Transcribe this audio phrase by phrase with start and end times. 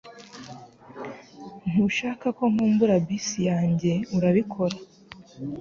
[1.69, 4.75] Ntushaka ko nkumbura bisi yanjye urabikora